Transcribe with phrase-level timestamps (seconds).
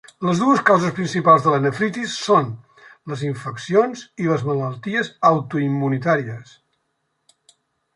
[0.27, 2.49] Les dues causes principals de la nefritis són
[3.13, 6.61] les infeccions i les malalties autoimmunitàries.